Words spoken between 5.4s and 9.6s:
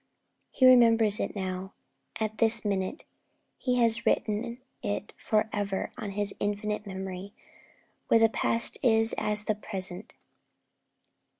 ever on His infinite memory, where the past is as the